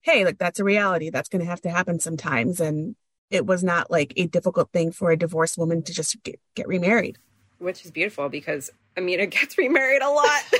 [0.00, 1.10] hey, like that's a reality.
[1.10, 2.58] That's going to have to happen sometimes.
[2.60, 2.96] And
[3.30, 6.66] it was not like a difficult thing for a divorced woman to just get, get
[6.66, 7.18] remarried.
[7.58, 10.42] Which is beautiful because Amina gets remarried a lot.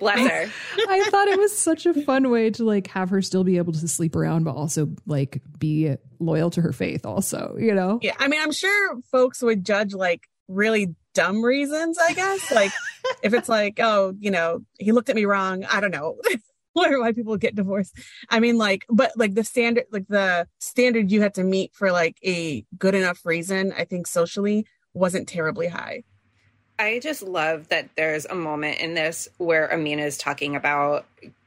[0.00, 0.50] Bless her.
[0.88, 3.72] I thought it was such a fun way to like have her still be able
[3.72, 7.98] to sleep around, but also like be loyal to her faith, also, you know?
[8.02, 8.14] Yeah.
[8.18, 12.50] I mean, I'm sure folks would judge like really dumb reasons, I guess.
[12.50, 12.72] Like
[13.22, 15.64] if it's like, oh, you know, he looked at me wrong.
[15.64, 16.16] I don't know.
[16.74, 17.96] Wonder why people get divorced.
[18.28, 21.92] I mean, like, but like the standard, like the standard you had to meet for
[21.92, 26.02] like a good enough reason, I think socially wasn't terribly high.
[26.78, 31.06] I just love that there's a moment in this where Amina is talking about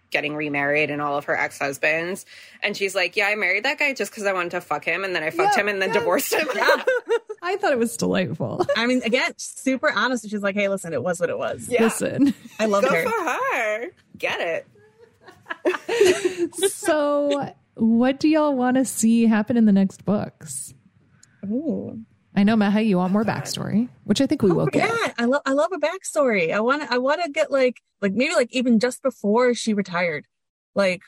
[0.10, 2.26] getting remarried and all of her ex husbands.
[2.64, 5.04] And she's like, Yeah, I married that guy just because I wanted to fuck him.
[5.04, 5.98] And then I fucked Yeah, him and then yes.
[5.98, 6.48] divorced him.
[6.56, 6.84] Yeah.
[7.44, 8.66] I thought it was delightful.
[8.78, 10.30] I mean, again, super honest.
[10.30, 11.68] She's like, hey, listen, it was what it was.
[11.70, 11.84] Yeah.
[11.84, 12.34] Listen.
[12.60, 13.04] I love Go her.
[13.04, 13.86] for her.
[14.18, 14.66] Get
[15.66, 16.54] it.
[16.72, 20.74] so, what do y'all want to see happen in the next books?
[21.46, 22.00] Ooh.
[22.38, 24.88] I know, Meha, you want more backstory, which I think we will get.
[24.88, 26.54] Yeah, I love I love a backstory.
[26.54, 29.74] I want to I want to get like like maybe like even just before she
[29.74, 30.26] retired,
[30.76, 31.02] like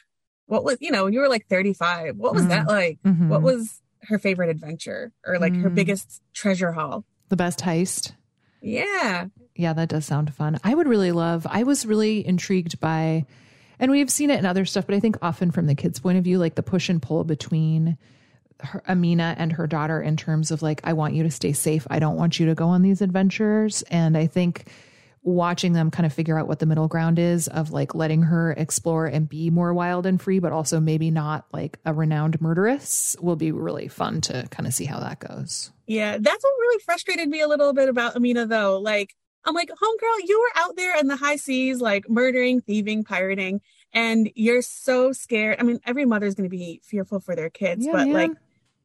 [0.47, 2.97] what was you know when you were like thirty five, what was that like?
[3.05, 3.27] Mhm.
[3.29, 5.75] What was her favorite adventure or like her Mm.
[5.75, 7.05] biggest treasure haul?
[7.29, 8.13] The best heist.
[8.61, 10.57] Yeah, Yeah, that does sound fun.
[10.63, 13.25] I would really love, I was really intrigued by,
[13.77, 16.17] and we've seen it in other stuff, but I think often from the kids' point
[16.17, 17.97] of view, like the push and pull between
[18.61, 21.85] her, Amina and her daughter in terms of like, I want you to stay safe.
[21.89, 23.81] I don't want you to go on these adventures.
[23.89, 24.67] And I think
[25.21, 28.53] watching them kind of figure out what the middle ground is of like letting her
[28.53, 33.15] explore and be more wild and free, but also maybe not like a renowned murderess
[33.21, 35.71] will be really fun to kind of see how that goes.
[35.87, 36.17] yeah.
[36.19, 38.79] That's what really frustrated me a little bit about Amina though.
[38.79, 39.13] Like
[39.45, 43.61] I'm like, homegirl, you were out there in the high seas, like murdering, thieving, pirating,
[43.93, 45.57] and you're so scared.
[45.59, 48.13] I mean, every mother's going to be fearful for their kids, Yeah, but man.
[48.13, 48.31] like,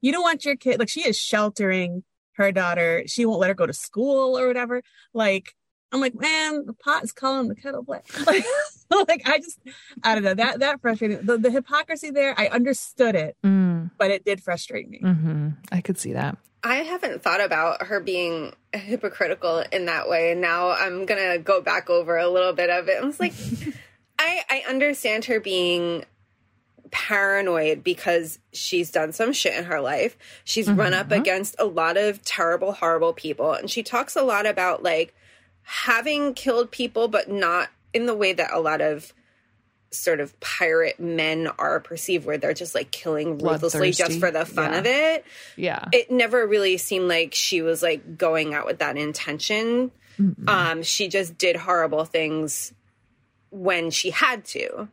[0.04, 3.04] you don't want your kid, like, she is sheltering her daughter.
[3.06, 4.82] She won't let her go to school or whatever.
[5.14, 5.54] Like,
[5.92, 8.04] I'm like, man, the pot is calling the kettle black.
[8.26, 8.44] Like,
[9.08, 9.58] like I just,
[10.02, 10.34] I don't know.
[10.34, 12.34] That that frustrated the, the hypocrisy there.
[12.38, 14.98] I understood it, Mm, but it did frustrate me.
[14.98, 16.36] hmm I could see that.
[16.62, 20.32] I haven't thought about her being hypocritical in that way.
[20.32, 23.02] And now I'm going to go back over a little bit of it.
[23.02, 23.34] I was like,
[24.18, 26.04] I, I understand her being
[26.90, 30.16] paranoid because she's done some shit in her life.
[30.44, 33.52] She's run up against a lot of terrible, horrible people.
[33.52, 35.14] And she talks a lot about like
[35.62, 39.12] having killed people, but not in the way that a lot of
[39.90, 44.44] sort of pirate men are perceived, where they're just like killing ruthlessly just for the
[44.44, 44.78] fun Yeah.
[44.78, 45.24] of it
[45.56, 45.84] Yeah.
[45.92, 49.92] it never really seemed like she was like going out with that intention.
[50.46, 52.72] Um, she just did horrible things
[53.50, 54.88] when she had to.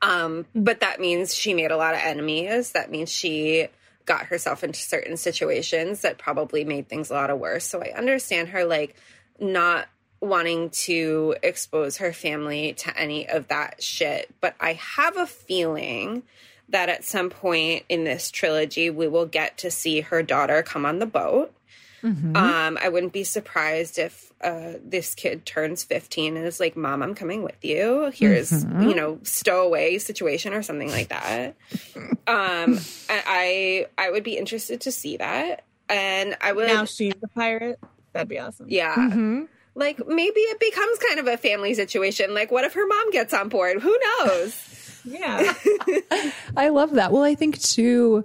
[0.00, 2.72] Um, but that means she made a lot of enemies.
[2.72, 3.68] That means she
[4.06, 7.64] got herself into certain situations that probably made things a lot of worse.
[7.64, 8.96] So I understand her like
[9.38, 9.86] not
[10.20, 14.34] wanting to expose her family to any of that shit.
[14.40, 16.22] But I have a feeling
[16.70, 20.84] that at some point in this trilogy, we will get to see her daughter come
[20.84, 21.52] on the boat.
[22.02, 22.36] Mm-hmm.
[22.36, 27.02] Um, I wouldn't be surprised if uh, this kid turns 15 and is like, Mom,
[27.02, 28.10] I'm coming with you.
[28.14, 28.88] Here's, mm-hmm.
[28.88, 31.56] you know, stowaway situation or something like that.
[32.26, 35.64] um, I I would be interested to see that.
[35.88, 37.80] And I would now she's a pirate.
[38.12, 38.66] That'd be awesome.
[38.68, 38.94] Yeah.
[38.94, 39.44] Mm-hmm.
[39.74, 42.34] Like maybe it becomes kind of a family situation.
[42.34, 43.80] Like, what if her mom gets on board?
[43.80, 44.64] Who knows?
[45.04, 45.54] yeah.
[46.56, 47.12] I love that.
[47.12, 48.24] Well, I think too,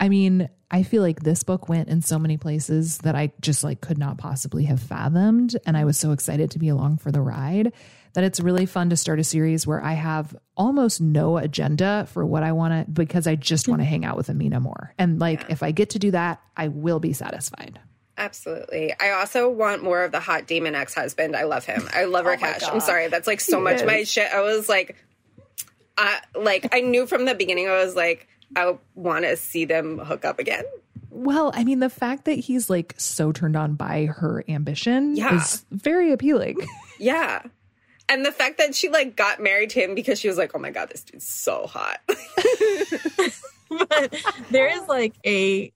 [0.00, 3.62] I mean, I feel like this book went in so many places that I just
[3.62, 5.54] like could not possibly have fathomed.
[5.66, 7.74] And I was so excited to be along for the ride
[8.14, 12.24] that it's really fun to start a series where I have almost no agenda for
[12.24, 14.94] what I want to, because I just want to hang out with Amina more.
[14.98, 15.46] And like, yeah.
[15.50, 17.78] if I get to do that, I will be satisfied.
[18.16, 18.94] Absolutely.
[18.98, 21.34] I also want more of the hot demon ex husband.
[21.36, 21.88] I love him.
[21.92, 22.70] I love oh Raksh.
[22.70, 23.08] I'm sorry.
[23.08, 23.84] That's like so he much is.
[23.84, 24.32] my shit.
[24.32, 24.96] I was like,
[25.96, 27.68] I like I knew from the beginning.
[27.68, 30.64] I was like, I want to see them hook up again.
[31.10, 35.36] Well, I mean, the fact that he's like so turned on by her ambition yeah.
[35.36, 36.56] is very appealing.
[36.98, 37.42] Yeah.
[38.08, 40.58] And the fact that she like got married to him because she was like, oh
[40.60, 41.98] my God, this dude's so hot.
[43.88, 44.14] but
[44.50, 45.72] there is like a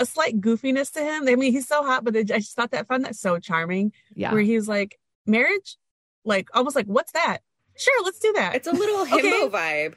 [0.00, 1.28] a slight goofiness to him.
[1.28, 3.92] I mean, he's so hot, but I just thought that found that so charming.
[4.14, 4.32] Yeah.
[4.32, 5.76] Where he's like, marriage?
[6.24, 7.38] Like almost like, what's that?
[7.76, 8.56] Sure, let's do that.
[8.56, 9.48] It's a little himbo okay.
[9.48, 9.94] vibe.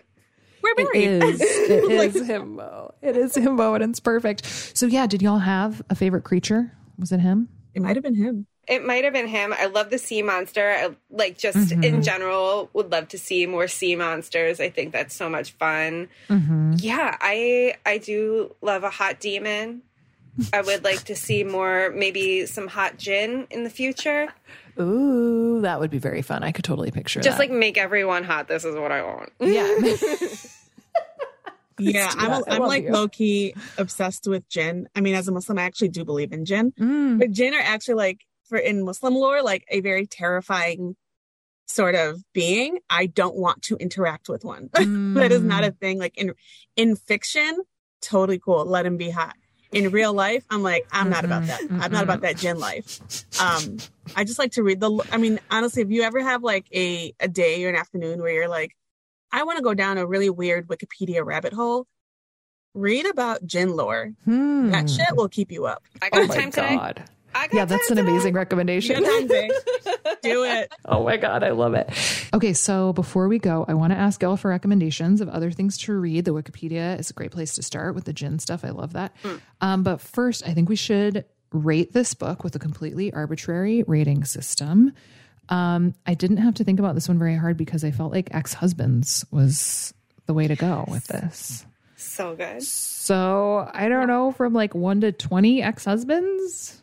[0.75, 1.23] We're married.
[1.23, 1.41] It is.
[1.67, 2.93] It like, is himbo.
[3.01, 4.45] It is himbo, and it's perfect.
[4.45, 6.71] So yeah, did y'all have a favorite creature?
[6.97, 7.49] Was it him?
[7.73, 8.47] It might have been him.
[8.67, 9.53] It might have been him.
[9.57, 10.69] I love the sea monster.
[10.69, 11.83] I like just mm-hmm.
[11.83, 14.59] in general would love to see more sea monsters.
[14.59, 16.09] I think that's so much fun.
[16.29, 16.73] Mm-hmm.
[16.79, 19.83] Yeah, I I do love a hot demon.
[20.53, 24.27] I would like to see more maybe some hot jinn in the future.
[24.79, 26.43] Ooh, that would be very fun.
[26.43, 27.23] I could totally picture it.
[27.23, 27.49] Just that.
[27.49, 28.47] like make everyone hot.
[28.47, 29.31] This is what I want.
[29.39, 29.95] Yeah.
[31.79, 34.87] yeah, I'm, a, I'm like low key obsessed with jinn.
[34.95, 37.19] I mean, as a Muslim, I actually do believe in jinn, mm.
[37.19, 40.95] but jinn are actually like for in Muslim lore, like a very terrifying
[41.67, 42.79] sort of being.
[42.89, 44.69] I don't want to interact with one.
[44.69, 45.13] Mm.
[45.15, 45.79] that is not a mm.
[45.79, 45.99] thing.
[45.99, 46.33] Like in
[46.75, 47.57] in fiction,
[48.01, 48.65] totally cool.
[48.65, 49.35] Let him be hot
[49.71, 51.61] in real life, I'm like, I'm not about that.
[51.69, 53.01] I'm not about that jinn life.
[53.41, 53.77] Um,
[54.15, 57.13] I just like to read the, I mean, honestly, if you ever have like a,
[57.19, 58.75] a day or an afternoon where you're like,
[59.31, 61.85] I want to go down a really weird Wikipedia rabbit hole,
[62.73, 64.13] read about jinn lore.
[64.25, 64.71] Hmm.
[64.71, 65.83] That shit will keep you up.
[66.01, 66.95] I got oh time God.
[66.97, 67.05] today
[67.51, 69.03] yeah, that's an amazing recommendation.
[70.23, 70.73] Do it.
[70.85, 71.89] Oh my God, I love it.
[72.33, 75.77] Okay, so before we go, I want to ask y'all for recommendations of other things
[75.79, 76.25] to read.
[76.25, 78.63] The Wikipedia is a great place to start with the jinn stuff.
[78.63, 79.13] I love that.
[79.23, 79.41] Mm.
[79.61, 84.25] Um, but first, I think we should rate this book with a completely arbitrary rating
[84.25, 84.93] system.
[85.49, 88.29] Um, I didn't have to think about this one very hard because I felt like
[88.33, 89.93] ex husbands was
[90.25, 91.65] the way to go with this.
[91.95, 92.61] So good.
[92.63, 96.81] So I don't know, from like one to 20 ex husbands.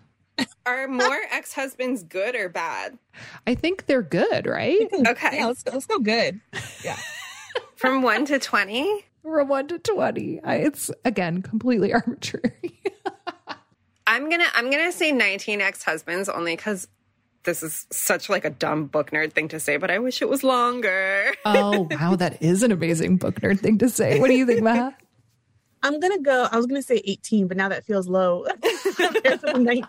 [0.67, 2.99] Are more ex husbands good or bad?
[3.47, 4.89] I think they're good, right?
[5.07, 5.37] Okay.
[5.37, 6.41] Yeah, let's go, let's go good.
[6.83, 6.97] Yeah.
[7.77, 9.05] From one to 20?
[9.23, 10.41] From one to 20.
[10.43, 12.81] I, it's again completely arbitrary.
[14.07, 16.89] I'm gonna I'm gonna say 19 ex husbands only because
[17.45, 20.29] this is such like a dumb book nerd thing to say, but I wish it
[20.29, 21.33] was longer.
[21.45, 24.19] oh wow, that is an amazing book nerd thing to say.
[24.19, 24.95] What do you think, Meha?
[25.83, 26.49] I'm gonna go.
[26.51, 28.47] I was gonna say 18, but now that feels low.
[29.45, 29.87] 19.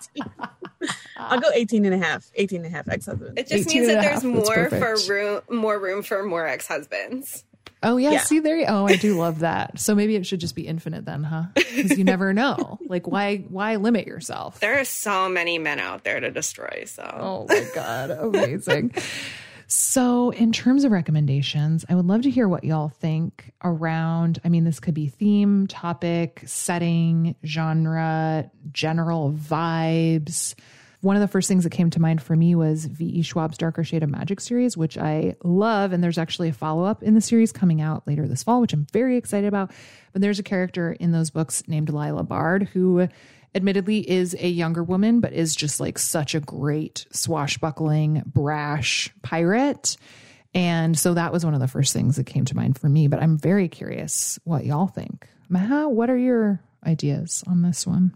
[1.17, 2.29] I'll go 18 and a half.
[2.35, 3.33] 18 and a half ex-husbands.
[3.37, 7.45] It just means that there's more for room, more room for more ex-husbands.
[7.85, 8.21] Oh yeah, yeah.
[8.21, 8.57] see there.
[8.57, 9.79] You, oh, I do love that.
[9.79, 11.43] So maybe it should just be infinite then, huh?
[11.53, 12.79] Because you never know.
[12.87, 14.59] like, why why limit yourself?
[14.59, 16.83] There are so many men out there to destroy.
[16.87, 18.91] So, oh my god, amazing.
[19.67, 24.39] So, in terms of recommendations, I would love to hear what y'all think around.
[24.45, 30.53] I mean, this could be theme, topic, setting, genre, general vibes.
[31.05, 33.21] One of the first things that came to mind for me was V.E.
[33.21, 35.93] Schwab's Darker Shade of Magic series, which I love.
[35.93, 38.73] And there's actually a follow up in the series coming out later this fall, which
[38.73, 39.69] I'm very excited about.
[40.13, 43.07] But there's a character in those books named Lila Bard who
[43.53, 49.97] admittedly is a younger woman, but is just like such a great swashbuckling, brash pirate.
[50.55, 53.09] And so that was one of the first things that came to mind for me.
[53.09, 55.29] But I'm very curious what y'all think.
[55.51, 58.11] Meha, what are your ideas on this one?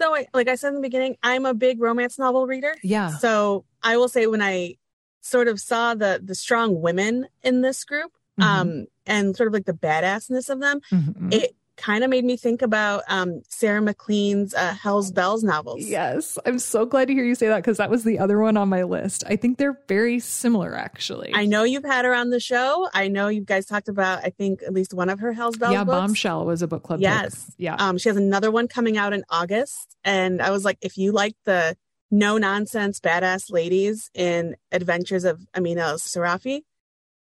[0.00, 2.74] So, like I said in the beginning, I'm a big romance novel reader.
[2.82, 3.08] Yeah.
[3.08, 4.76] So I will say when I
[5.20, 8.42] sort of saw the the strong women in this group, mm-hmm.
[8.42, 11.32] um, and sort of like the badassness of them, mm-hmm.
[11.32, 15.80] it kind of made me think about um, Sarah MacLean's uh, Hell's Belles novels.
[15.80, 18.56] Yes, I'm so glad to hear you say that because that was the other one
[18.56, 19.24] on my list.
[19.26, 21.32] I think they're very similar, actually.
[21.34, 22.88] I know you've had her on the show.
[22.92, 25.72] I know you guys talked about, I think, at least one of her Hell's Belles.
[25.72, 25.96] Yeah, books.
[25.96, 27.00] Bombshell was a book club.
[27.00, 27.46] Yes.
[27.46, 27.54] Pick.
[27.58, 27.76] Yeah.
[27.78, 29.96] Um, she has another one coming out in August.
[30.04, 31.76] And I was like, if you like the
[32.10, 36.62] no nonsense badass ladies in Adventures of Amina al Sirafi,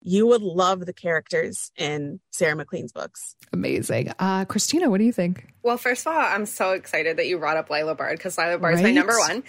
[0.00, 3.34] you would love the characters in Sarah MacLean's books.
[3.52, 4.12] Amazing.
[4.18, 5.52] Uh, Christina, what do you think?
[5.62, 8.58] Well, first of all, I'm so excited that you brought up Lila Bard because Lila
[8.58, 8.88] Bard is right?
[8.88, 9.42] my number one.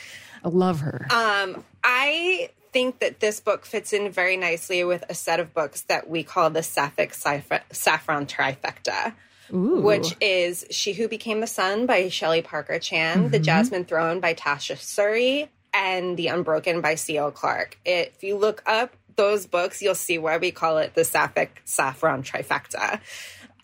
[0.44, 1.08] I love her.
[1.12, 5.82] Um, I think that this book fits in very nicely with a set of books
[5.84, 9.14] that we call the Sapphic Saffron Trifecta.
[9.52, 9.82] Ooh.
[9.82, 13.30] Which is She Who Became the Sun by Shelley Parker Chan, mm-hmm.
[13.30, 17.32] The Jasmine Throne by Tasha Suri, and The Unbroken by C.L.
[17.32, 17.80] Clark.
[17.84, 21.62] It, if you look up those books, you'll see why we call it the Sapphic
[21.66, 23.02] Saffron Trifecta.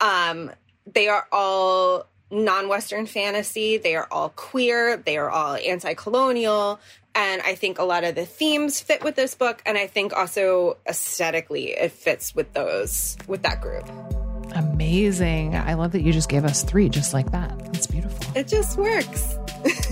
[0.02, 0.52] Um,
[0.86, 6.82] they are all non Western fantasy, they are all queer, they are all anti colonial.
[7.16, 9.62] And I think a lot of the themes fit with this book.
[9.66, 13.90] And I think also aesthetically, it fits with those, with that group.
[14.54, 15.56] Amazing.
[15.56, 17.54] I love that you just gave us three just like that.
[17.74, 18.38] It's beautiful.
[18.38, 19.38] It just works.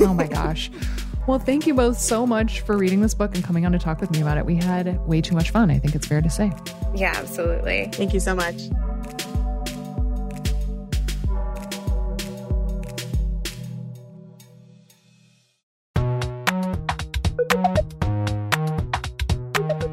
[0.01, 0.69] oh my gosh.
[1.25, 4.01] Well, thank you both so much for reading this book and coming on to talk
[4.01, 4.45] with me about it.
[4.45, 6.51] We had way too much fun, I think it's fair to say.
[6.93, 7.89] Yeah, absolutely.
[7.93, 8.55] Thank you so much.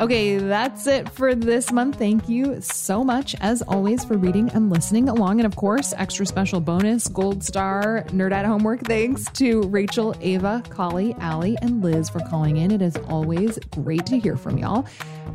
[0.01, 1.97] Okay, that's it for this month.
[1.97, 5.41] Thank you so much, as always, for reading and listening along.
[5.41, 8.81] And of course, extra special bonus gold star Nerdette homework.
[8.87, 12.71] Thanks to Rachel, Ava, Collie, Allie, and Liz for calling in.
[12.71, 14.87] It is always great to hear from y'all.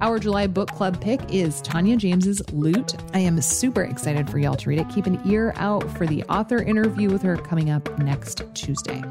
[0.01, 2.95] Our July book club pick is Tania James's Loot.
[3.13, 4.89] I am super excited for y'all to read it.
[4.89, 9.03] Keep an ear out for the author interview with her coming up next Tuesday.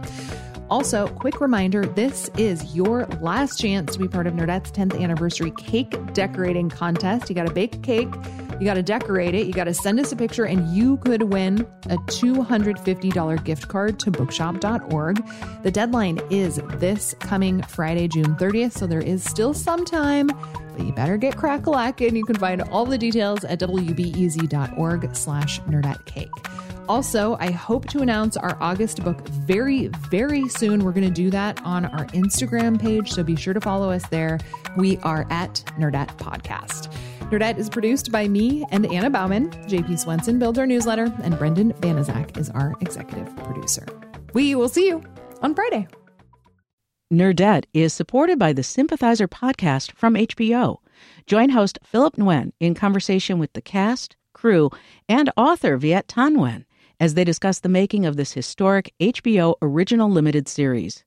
[0.71, 5.51] Also, quick reminder this is your last chance to be part of Nerdette's 10th anniversary
[5.53, 7.29] cake decorating contest.
[7.29, 8.09] You got to bake a cake,
[8.61, 11.23] you got to decorate it, you got to send us a picture, and you could
[11.23, 15.25] win a $250 gift card to bookshop.org.
[15.63, 20.31] The deadline is this coming Friday, June 30th, so there is still some time
[20.77, 21.65] but you better get crack
[22.01, 25.61] and you can find all the details at wbez.org slash
[26.07, 26.31] cake.
[26.89, 30.85] Also, I hope to announce our August book very, very soon.
[30.85, 34.07] We're going to do that on our Instagram page, so be sure to follow us
[34.09, 34.39] there.
[34.77, 36.95] We are at Nerdette Podcast.
[37.31, 39.51] Nerdette is produced by me and Anna Bauman.
[39.67, 43.87] JP Swenson builds our newsletter, and Brendan Banaszak is our executive producer.
[44.35, 45.03] We will see you
[45.43, 45.89] on Friday.
[47.13, 50.79] Nerdette is supported by the Sympathizer podcast from HBO.
[51.27, 54.71] Join host Philip Nguyen in conversation with the cast, crew,
[55.09, 56.65] and author Viet Thanh Nguyen
[57.01, 61.05] as they discuss the making of this historic HBO original limited series.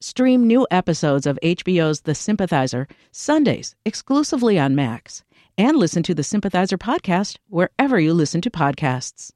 [0.00, 5.24] Stream new episodes of HBO's The Sympathizer Sundays exclusively on Max,
[5.58, 9.32] and listen to the Sympathizer podcast wherever you listen to podcasts.